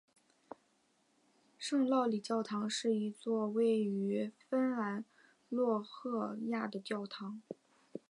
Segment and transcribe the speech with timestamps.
[1.59, 5.05] 圣劳里教堂是一座位于芬兰
[5.47, 7.43] 洛赫亚的教堂。